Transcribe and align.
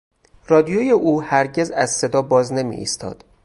رادیوی 0.47 0.91
او 0.91 1.21
هرگز 1.21 1.71
از 1.71 1.91
صدا 1.91 2.21
باز 2.21 2.53
نمیایستاد. 2.53 3.23